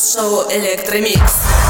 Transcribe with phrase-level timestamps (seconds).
[0.00, 1.69] радиошоу Электромикс.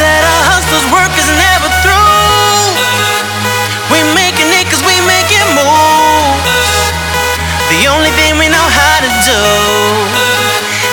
[0.00, 2.72] Said our hustlers' work is never through.
[3.92, 6.40] We making it cause we make it move.
[7.68, 9.44] The only thing we know how to do.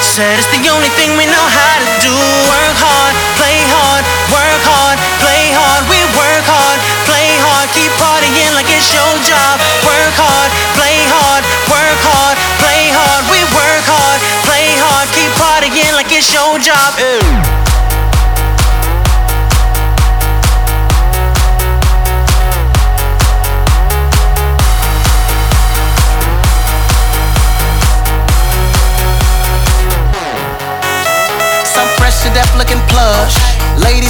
[0.04, 2.12] Said it's the only thing we know how to do.
[2.52, 5.88] Work hard, play hard, work hard, play hard.
[5.88, 6.76] We work hard,
[7.08, 9.56] play hard, keep partying like it's your job.
[9.88, 13.24] Work hard, play hard, work hard, play hard.
[13.32, 16.92] We work hard, play hard, keep partying like it's your job.
[17.00, 17.67] Ew.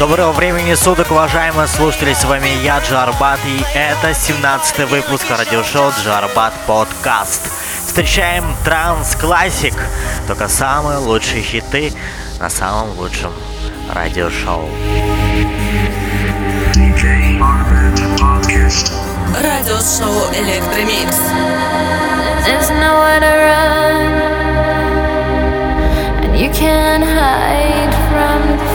[0.00, 6.54] Доброго времени суток, уважаемые слушатели, с вами я, Джарбат, и это 17 выпуск радиошоу Джарбат
[6.66, 7.42] Подкаст.
[7.86, 9.74] Встречаем Транс Классик,
[10.26, 11.92] только самые лучшие хиты
[12.38, 13.30] на самом лучшем
[13.92, 14.70] радиошоу.
[19.42, 21.18] Радиошоу Электромикс.
[22.46, 24.12] There's nowhere to run,
[26.24, 28.69] and you can't hide from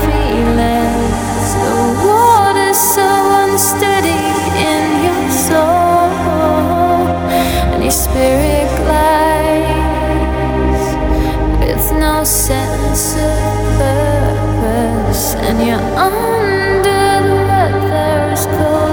[7.96, 9.76] spirit glides
[11.60, 18.85] with no sense of purpose, and you're under the weather's coldest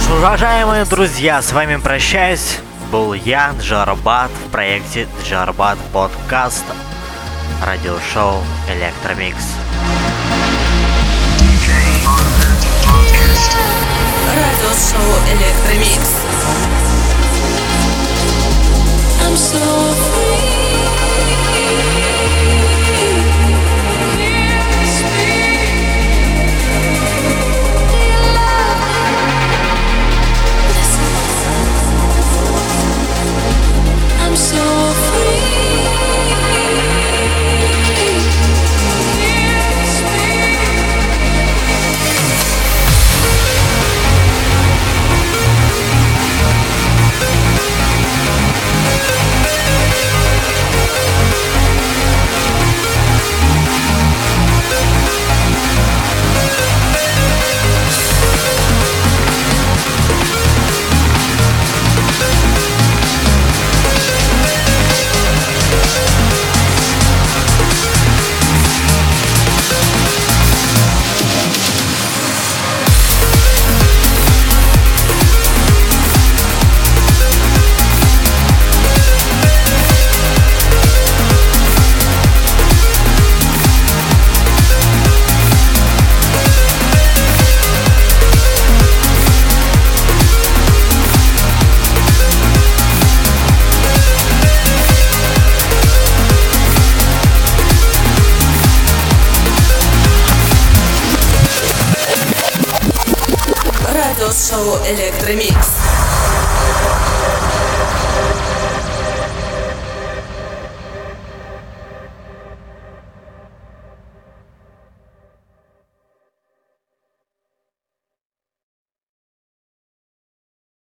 [0.00, 2.58] ж, уважаемые друзья, с вами прощаюсь.
[2.92, 6.64] Был я, Джарбат, в проекте Джарбат Подкаст,
[7.64, 9.44] радиошоу Электромикс.
[14.34, 16.10] Радиошоу Электромикс.
[19.20, 19.58] I'm so
[20.12, 20.57] free.